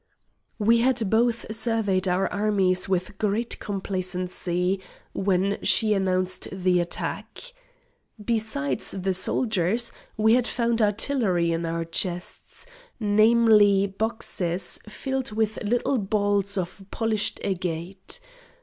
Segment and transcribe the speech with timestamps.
[0.57, 4.79] We had both surveyed our armies with great complacency,
[5.13, 7.53] when she announced the attack.
[8.19, 12.65] Besides the soldiers, we had found artillery in our chests
[12.99, 18.19] namely, boxes filled with little balls of polished agate.